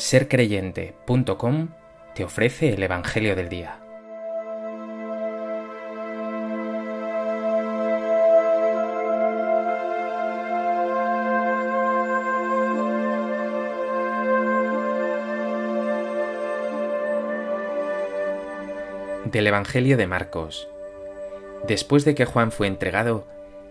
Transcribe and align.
sercreyente.com 0.00 1.68
te 2.14 2.24
ofrece 2.24 2.72
el 2.72 2.82
Evangelio 2.82 3.36
del 3.36 3.50
Día. 3.50 3.78
Del 19.26 19.46
Evangelio 19.46 19.98
de 19.98 20.06
Marcos. 20.06 20.66
Después 21.68 22.06
de 22.06 22.14
que 22.14 22.24
Juan 22.24 22.52
fue 22.52 22.66
entregado, 22.66 23.26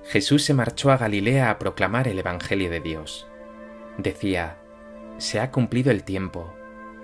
Jesús 0.05 0.43
se 0.43 0.53
marchó 0.53 0.91
a 0.91 0.97
Galilea 0.97 1.49
a 1.49 1.57
proclamar 1.57 2.07
el 2.07 2.19
Evangelio 2.19 2.69
de 2.69 2.79
Dios. 2.79 3.27
Decía, 3.97 4.58
se 5.19 5.39
ha 5.39 5.51
cumplido 5.51 5.91
el 5.91 6.03
tiempo 6.03 6.53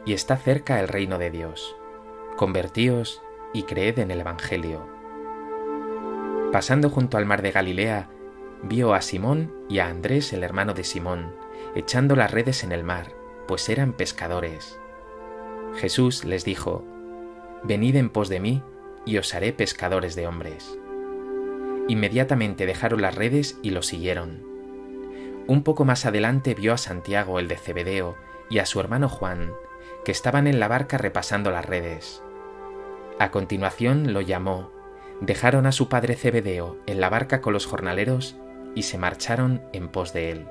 y 0.06 0.14
está 0.14 0.38
cerca 0.38 0.80
el 0.80 0.88
reino 0.88 1.18
de 1.18 1.32
Dios. 1.32 1.76
Convertíos 2.38 3.22
y 3.54 3.64
creed 3.64 4.00
en 4.00 4.12
el 4.12 4.22
Evangelio. 4.22 4.88
Pasando 6.52 6.90
junto 6.90 7.18
al 7.18 7.26
mar 7.26 7.42
de 7.42 7.52
Galilea, 7.52 8.10
vio 8.64 8.94
a 8.94 9.02
Simón 9.02 9.54
y 9.70 9.80
a 9.80 9.88
Andrés, 9.88 10.32
el 10.34 10.44
hermano 10.44 10.74
de 10.74 10.84
Simón, 10.84 11.36
echando 11.76 12.16
las 12.16 12.32
redes 12.32 12.64
en 12.64 12.72
el 12.72 12.84
mar, 12.84 13.12
pues 13.48 13.68
eran 13.70 13.94
pescadores. 13.94 14.80
Jesús 15.76 16.24
les 16.24 16.46
dijo, 16.46 16.86
Venid 17.64 17.96
en 17.96 18.10
pos 18.10 18.30
de 18.30 18.40
mí, 18.40 18.64
y 19.06 19.18
os 19.18 19.36
haré 19.36 19.52
pescadores 19.54 20.16
de 20.16 20.28
hombres. 20.28 20.80
Inmediatamente 21.88 22.66
dejaron 22.66 23.02
las 23.02 23.16
redes 23.16 23.58
y 23.62 23.72
lo 23.72 23.84
siguieron. 23.84 24.55
Un 25.48 25.64
poco 25.64 25.86
más 25.86 26.06
adelante 26.06 26.56
vio 26.56 26.74
a 26.74 26.78
Santiago 26.78 27.40
el 27.40 27.48
de 27.48 27.58
Cebedeo 27.58 28.16
y 28.50 28.58
a 28.58 28.66
su 28.66 28.80
hermano 28.80 29.10
Juan, 29.10 29.52
que 30.04 30.12
estaban 30.12 30.48
en 30.48 30.60
la 30.60 30.68
barca 30.68 30.98
repasando 30.98 31.52
las 31.52 31.66
redes. 31.66 32.24
A 33.20 33.30
continuación 33.30 34.12
lo 34.12 34.22
llamó, 34.22 34.72
dejaron 35.22 35.68
a 35.68 35.72
su 35.72 35.88
padre 35.88 36.16
Cebedeo 36.16 36.78
en 36.88 37.00
la 37.00 37.10
barca 37.10 37.42
con 37.42 37.54
los 37.54 37.68
jornaleros 37.68 38.36
y 38.74 38.84
se 38.84 38.98
marcharon 38.98 39.62
en 39.72 39.90
pos 39.90 40.14
de 40.14 40.32
él. 40.32 40.48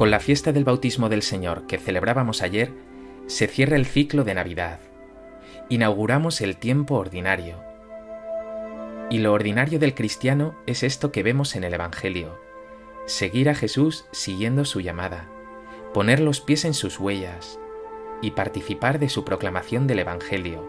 Con 0.00 0.10
la 0.10 0.18
fiesta 0.18 0.52
del 0.52 0.64
bautismo 0.64 1.10
del 1.10 1.20
Señor 1.20 1.66
que 1.66 1.76
celebrábamos 1.76 2.40
ayer, 2.40 2.72
se 3.26 3.46
cierra 3.48 3.76
el 3.76 3.84
ciclo 3.84 4.24
de 4.24 4.32
Navidad. 4.32 4.80
Inauguramos 5.68 6.40
el 6.40 6.56
tiempo 6.56 6.94
ordinario. 6.94 7.62
Y 9.10 9.18
lo 9.18 9.34
ordinario 9.34 9.78
del 9.78 9.94
cristiano 9.94 10.54
es 10.64 10.84
esto 10.84 11.12
que 11.12 11.22
vemos 11.22 11.54
en 11.54 11.64
el 11.64 11.74
Evangelio. 11.74 12.40
Seguir 13.04 13.50
a 13.50 13.54
Jesús 13.54 14.06
siguiendo 14.10 14.64
su 14.64 14.80
llamada, 14.80 15.28
poner 15.92 16.20
los 16.20 16.40
pies 16.40 16.64
en 16.64 16.72
sus 16.72 16.98
huellas 16.98 17.58
y 18.22 18.30
participar 18.30 19.00
de 19.00 19.10
su 19.10 19.26
proclamación 19.26 19.86
del 19.86 19.98
Evangelio, 19.98 20.66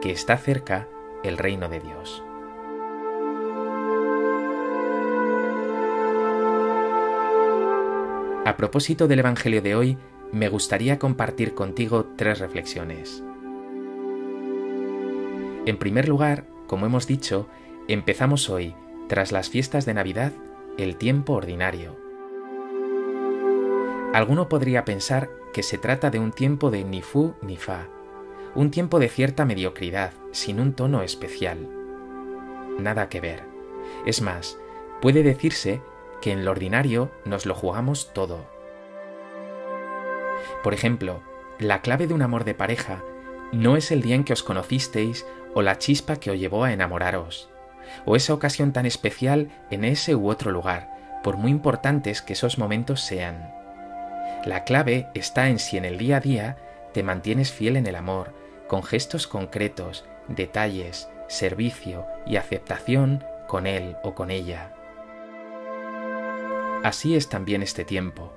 que 0.00 0.12
está 0.12 0.38
cerca 0.38 0.86
el 1.24 1.36
reino 1.36 1.68
de 1.68 1.80
Dios. 1.80 2.22
A 8.48 8.56
propósito 8.56 9.08
del 9.08 9.18
Evangelio 9.18 9.60
de 9.60 9.74
hoy, 9.74 9.98
me 10.32 10.48
gustaría 10.48 10.98
compartir 10.98 11.52
contigo 11.52 12.06
tres 12.16 12.38
reflexiones. 12.38 13.22
En 15.66 15.76
primer 15.76 16.08
lugar, 16.08 16.46
como 16.66 16.86
hemos 16.86 17.06
dicho, 17.06 17.46
empezamos 17.88 18.48
hoy, 18.48 18.74
tras 19.06 19.32
las 19.32 19.50
fiestas 19.50 19.84
de 19.84 19.92
Navidad, 19.92 20.32
el 20.78 20.96
tiempo 20.96 21.34
ordinario. 21.34 21.98
Alguno 24.14 24.48
podría 24.48 24.86
pensar 24.86 25.28
que 25.52 25.62
se 25.62 25.76
trata 25.76 26.08
de 26.08 26.18
un 26.18 26.32
tiempo 26.32 26.70
de 26.70 26.84
ni 26.84 27.02
fu 27.02 27.34
ni 27.42 27.58
fa, 27.58 27.86
un 28.54 28.70
tiempo 28.70 28.98
de 28.98 29.10
cierta 29.10 29.44
mediocridad, 29.44 30.14
sin 30.32 30.58
un 30.58 30.72
tono 30.72 31.02
especial. 31.02 31.68
Nada 32.78 33.10
que 33.10 33.20
ver. 33.20 33.42
Es 34.06 34.22
más, 34.22 34.58
puede 35.02 35.22
decirse 35.22 35.82
que 36.20 36.32
en 36.32 36.44
lo 36.44 36.50
ordinario 36.50 37.10
nos 37.24 37.46
lo 37.46 37.54
jugamos 37.54 38.12
todo. 38.12 38.46
Por 40.62 40.74
ejemplo, 40.74 41.22
la 41.58 41.80
clave 41.80 42.06
de 42.06 42.14
un 42.14 42.22
amor 42.22 42.44
de 42.44 42.54
pareja 42.54 43.02
no 43.52 43.76
es 43.76 43.90
el 43.90 44.02
día 44.02 44.14
en 44.14 44.24
que 44.24 44.32
os 44.32 44.42
conocisteis 44.42 45.26
o 45.54 45.62
la 45.62 45.78
chispa 45.78 46.16
que 46.16 46.30
os 46.30 46.38
llevó 46.38 46.64
a 46.64 46.72
enamoraros, 46.72 47.48
o 48.04 48.16
esa 48.16 48.34
ocasión 48.34 48.72
tan 48.72 48.86
especial 48.86 49.50
en 49.70 49.84
ese 49.84 50.14
u 50.14 50.28
otro 50.28 50.50
lugar, 50.50 50.90
por 51.22 51.36
muy 51.36 51.50
importantes 51.50 52.22
que 52.22 52.34
esos 52.34 52.58
momentos 52.58 53.00
sean. 53.00 53.52
La 54.44 54.64
clave 54.64 55.08
está 55.14 55.48
en 55.48 55.58
si 55.58 55.76
en 55.76 55.84
el 55.84 55.98
día 55.98 56.18
a 56.18 56.20
día 56.20 56.56
te 56.92 57.02
mantienes 57.02 57.52
fiel 57.52 57.76
en 57.76 57.86
el 57.86 57.96
amor, 57.96 58.34
con 58.68 58.82
gestos 58.82 59.26
concretos, 59.26 60.04
detalles, 60.28 61.08
servicio 61.26 62.06
y 62.26 62.36
aceptación 62.36 63.24
con 63.46 63.66
él 63.66 63.96
o 64.02 64.14
con 64.14 64.30
ella. 64.30 64.77
Así 66.84 67.16
es 67.16 67.28
también 67.28 67.62
este 67.62 67.84
tiempo, 67.84 68.32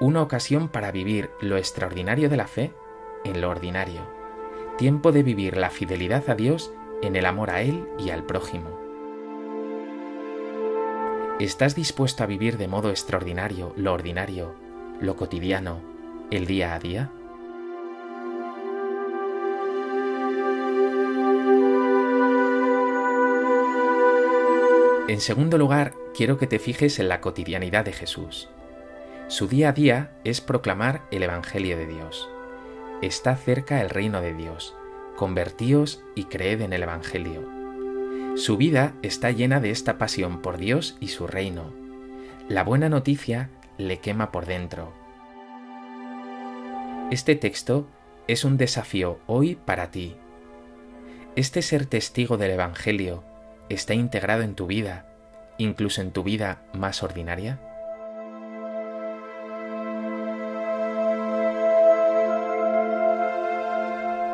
una 0.00 0.22
ocasión 0.22 0.68
para 0.68 0.90
vivir 0.90 1.30
lo 1.40 1.58
extraordinario 1.58 2.28
de 2.28 2.36
la 2.36 2.46
fe 2.46 2.72
en 3.24 3.40
lo 3.40 3.50
ordinario, 3.50 4.00
tiempo 4.78 5.12
de 5.12 5.22
vivir 5.22 5.56
la 5.56 5.70
fidelidad 5.70 6.28
a 6.30 6.34
Dios 6.34 6.72
en 7.02 7.14
el 7.14 7.26
amor 7.26 7.50
a 7.50 7.60
Él 7.62 7.86
y 7.98 8.10
al 8.10 8.24
prójimo. 8.24 8.80
¿Estás 11.38 11.74
dispuesto 11.74 12.22
a 12.22 12.26
vivir 12.26 12.56
de 12.56 12.68
modo 12.68 12.90
extraordinario 12.90 13.74
lo 13.76 13.92
ordinario, 13.92 14.54
lo 15.00 15.16
cotidiano, 15.16 15.80
el 16.30 16.46
día 16.46 16.74
a 16.74 16.78
día? 16.78 17.10
En 25.06 25.20
segundo 25.20 25.58
lugar, 25.58 25.94
quiero 26.14 26.38
que 26.38 26.46
te 26.46 26.58
fijes 26.58 26.98
en 26.98 27.08
la 27.08 27.20
cotidianidad 27.20 27.84
de 27.84 27.92
Jesús. 27.92 28.48
Su 29.26 29.48
día 29.48 29.70
a 29.70 29.72
día 29.72 30.12
es 30.22 30.40
proclamar 30.40 31.02
el 31.10 31.24
Evangelio 31.24 31.76
de 31.76 31.86
Dios. 31.86 32.28
Está 33.02 33.36
cerca 33.36 33.80
el 33.80 33.90
reino 33.90 34.20
de 34.20 34.32
Dios. 34.32 34.76
Convertíos 35.16 36.02
y 36.14 36.24
creed 36.24 36.60
en 36.60 36.72
el 36.72 36.84
Evangelio. 36.84 37.42
Su 38.36 38.56
vida 38.56 38.94
está 39.02 39.30
llena 39.30 39.60
de 39.60 39.70
esta 39.70 39.98
pasión 39.98 40.40
por 40.40 40.56
Dios 40.56 40.96
y 41.00 41.08
su 41.08 41.26
reino. 41.26 41.72
La 42.48 42.62
buena 42.62 42.88
noticia 42.88 43.50
le 43.76 43.98
quema 43.98 44.30
por 44.30 44.46
dentro. 44.46 44.92
Este 47.10 47.34
texto 47.34 47.88
es 48.28 48.44
un 48.44 48.56
desafío 48.56 49.18
hoy 49.26 49.56
para 49.56 49.90
ti. 49.90 50.16
Este 51.36 51.62
ser 51.62 51.86
testigo 51.86 52.36
del 52.36 52.52
Evangelio 52.52 53.24
está 53.68 53.94
integrado 53.94 54.42
en 54.42 54.54
tu 54.54 54.66
vida, 54.66 55.13
incluso 55.58 56.00
en 56.00 56.12
tu 56.12 56.22
vida 56.22 56.62
más 56.72 57.02
ordinaria? 57.02 57.58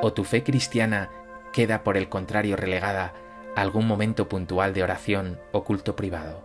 ¿O 0.02 0.12
tu 0.14 0.24
fe 0.24 0.42
cristiana 0.42 1.10
queda 1.52 1.82
por 1.82 1.96
el 1.96 2.08
contrario 2.08 2.56
relegada 2.56 3.12
a 3.54 3.60
algún 3.60 3.86
momento 3.86 4.28
puntual 4.28 4.72
de 4.72 4.82
oración 4.82 5.38
o 5.52 5.64
culto 5.64 5.94
privado? 5.96 6.42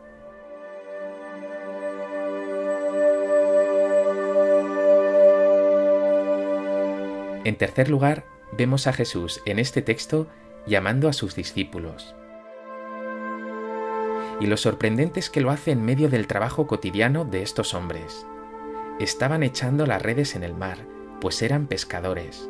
En 7.46 7.56
tercer 7.58 7.90
lugar, 7.90 8.26
vemos 8.52 8.88
a 8.88 8.94
Jesús 8.94 9.42
en 9.46 9.60
este 9.60 9.82
texto 9.82 10.28
llamando 10.66 11.08
a 11.08 11.14
sus 11.14 11.36
discípulos 11.36 12.16
y 14.40 14.48
lo 14.48 14.58
sorprendente 14.58 15.20
es 15.20 15.30
que 15.30 15.42
lo 15.42 15.52
hace 15.52 15.72
en 15.72 15.84
medio 15.84 16.10
del 16.10 16.28
trabajo 16.28 16.68
cotidiano 16.68 17.26
de 17.26 17.42
estos 17.42 17.74
hombres. 17.74 18.26
Estaban 19.00 19.44
echando 19.44 19.86
las 19.86 20.02
redes 20.02 20.36
en 20.36 20.44
el 20.44 20.54
mar, 20.54 20.80
pues 21.22 21.42
eran 21.42 21.68
pescadores. 21.68 22.50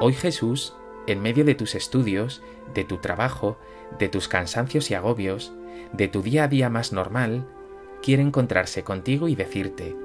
Hoy 0.00 0.14
Jesús, 0.14 0.74
en 1.06 1.20
medio 1.20 1.44
de 1.44 1.54
tus 1.54 1.74
estudios, 1.74 2.42
de 2.74 2.84
tu 2.84 2.98
trabajo, 2.98 3.58
de 3.98 4.08
tus 4.08 4.28
cansancios 4.28 4.90
y 4.90 4.94
agobios, 4.94 5.52
de 5.92 6.08
tu 6.08 6.22
día 6.22 6.44
a 6.44 6.48
día 6.48 6.70
más 6.70 6.92
normal, 6.92 7.46
quiere 8.02 8.22
encontrarse 8.22 8.84
contigo 8.84 9.28
y 9.28 9.34
decirte, 9.34 9.96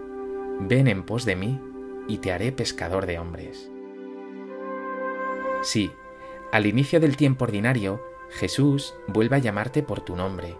ven 0.59 0.87
en 0.87 1.03
pos 1.03 1.25
de 1.25 1.35
mí 1.35 1.61
y 2.07 2.17
te 2.17 2.31
haré 2.31 2.51
pescador 2.51 3.05
de 3.05 3.19
hombres. 3.19 3.69
Sí, 5.61 5.91
al 6.51 6.65
inicio 6.65 6.99
del 6.99 7.17
tiempo 7.17 7.45
ordinario, 7.45 8.01
Jesús 8.35 8.93
vuelve 9.07 9.37
a 9.37 9.39
llamarte 9.39 9.81
por 9.81 10.01
tu 10.01 10.17
nombre, 10.17 10.57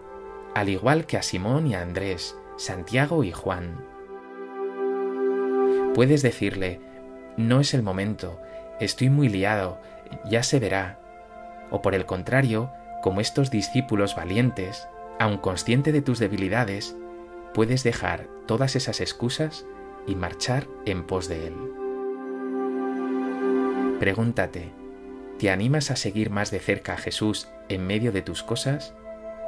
al 0.54 0.70
igual 0.70 1.04
que 1.04 1.18
a 1.18 1.22
Simón 1.22 1.66
y 1.66 1.74
a 1.74 1.82
Andrés, 1.82 2.34
Santiago 2.56 3.22
y 3.22 3.32
Juan. 3.32 3.84
Puedes 5.94 6.22
decirle, 6.22 6.80
no 7.36 7.60
es 7.60 7.74
el 7.74 7.82
momento, 7.82 8.40
estoy 8.80 9.10
muy 9.10 9.28
liado, 9.28 9.78
ya 10.24 10.42
se 10.42 10.58
verá. 10.58 10.98
O 11.70 11.82
por 11.82 11.94
el 11.94 12.06
contrario, 12.06 12.72
como 13.02 13.20
estos 13.20 13.50
discípulos 13.50 14.16
valientes, 14.16 14.88
aun 15.18 15.36
consciente 15.36 15.92
de 15.92 16.00
tus 16.00 16.18
debilidades, 16.18 16.96
puedes 17.52 17.84
dejar 17.84 18.26
todas 18.46 18.74
esas 18.74 19.02
excusas 19.02 19.66
y 20.06 20.14
marchar 20.14 20.66
en 20.86 21.06
pos 21.06 21.28
de 21.28 21.48
Él. 21.48 21.54
Pregúntate, 23.98 24.72
¿te 25.38 25.50
animas 25.50 25.90
a 25.90 25.96
seguir 25.96 26.30
más 26.30 26.50
de 26.50 26.60
cerca 26.60 26.94
a 26.94 26.96
Jesús 26.96 27.48
en 27.68 27.86
medio 27.86 28.12
de 28.12 28.22
tus 28.22 28.42
cosas? 28.42 28.94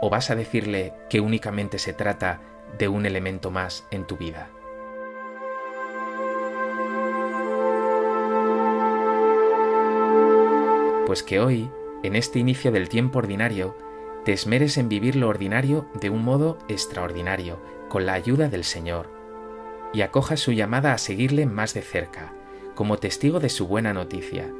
¿O 0.01 0.11
vas 0.11 0.31
a 0.31 0.37
decirle 0.37 0.93
que 1.09 1.21
únicamente 1.21 1.79
se 1.79 1.93
trata 1.93 2.41
de 2.79 2.89
un 2.89 3.07
elemento 3.07 3.51
más 3.51 3.87
en 3.91 4.07
tu 4.07 4.17
vida? 4.17 4.51
Pues 11.07 11.23
que 11.23 11.41
hoy, 11.41 11.71
en 12.03 12.17
este 12.17 12.39
inicio 12.39 12.71
del 12.71 12.91
tiempo 12.91 13.19
ordinario, 13.19 13.75
te 14.27 14.35
esmeres 14.35 14.77
en 14.77 14.91
vivir 14.91 15.17
lo 15.17 15.29
ordinario 15.29 15.87
de 15.95 16.11
un 16.11 16.23
modo 16.23 16.59
extraordinario, 16.69 17.59
con 17.89 18.05
la 18.05 18.13
ayuda 18.13 18.51
del 18.51 18.65
Señor, 18.65 19.09
y 19.95 20.03
acojas 20.03 20.41
su 20.41 20.53
llamada 20.53 20.93
a 20.93 20.99
seguirle 20.99 21.47
más 21.47 21.73
de 21.73 21.81
cerca, 21.81 22.35
como 22.75 22.99
testigo 22.99 23.41
de 23.41 23.49
su 23.49 23.67
buena 23.67 23.95
noticia, 23.95 24.53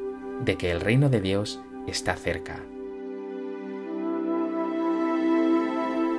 de 0.45 0.57
que 0.57 0.71
el 0.71 0.81
reino 0.81 1.09
de 1.09 1.21
Dios 1.21 1.61
está 1.87 2.15
cerca. 2.15 2.61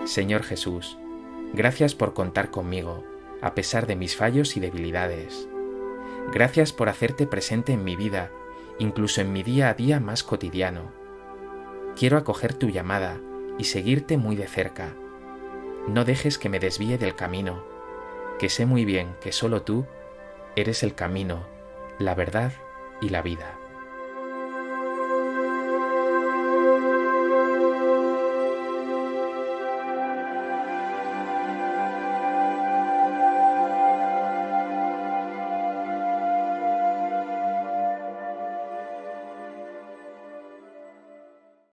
Señor 0.05 0.43
Jesús, 0.43 0.97
gracias 1.53 1.93
por 1.93 2.13
contar 2.13 2.49
conmigo, 2.49 3.03
a 3.41 3.53
pesar 3.53 3.85
de 3.85 3.95
mis 3.95 4.15
fallos 4.15 4.57
y 4.57 4.59
debilidades. 4.59 5.47
Gracias 6.33 6.73
por 6.73 6.89
hacerte 6.89 7.27
presente 7.27 7.73
en 7.73 7.83
mi 7.83 7.95
vida, 7.95 8.31
incluso 8.79 9.21
en 9.21 9.31
mi 9.31 9.43
día 9.43 9.69
a 9.69 9.73
día 9.73 9.99
más 9.99 10.23
cotidiano. 10.23 10.91
Quiero 11.95 12.17
acoger 12.17 12.53
tu 12.53 12.69
llamada 12.69 13.19
y 13.57 13.65
seguirte 13.65 14.17
muy 14.17 14.35
de 14.35 14.47
cerca. 14.47 14.95
No 15.87 16.05
dejes 16.05 16.37
que 16.37 16.49
me 16.49 16.59
desvíe 16.59 16.97
del 16.97 17.15
camino, 17.15 17.63
que 18.39 18.49
sé 18.49 18.65
muy 18.65 18.85
bien 18.85 19.15
que 19.21 19.31
solo 19.31 19.61
tú 19.61 19.85
eres 20.55 20.81
el 20.81 20.95
camino, 20.95 21.45
la 21.99 22.15
verdad 22.15 22.53
y 23.01 23.09
la 23.09 23.21
vida. 23.21 23.58